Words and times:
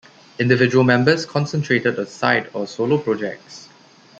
Individual 0.39 0.83
members 0.83 1.27
concentrated 1.27 1.99
on 1.99 2.07
side 2.07 2.49
or 2.55 2.65
solo 2.65 2.97
projects. 2.97 3.69